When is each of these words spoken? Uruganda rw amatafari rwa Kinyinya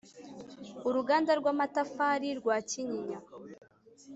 Uruganda 0.89 1.31
rw 1.39 1.45
amatafari 1.53 2.29
rwa 2.39 2.57
Kinyinya 2.69 3.19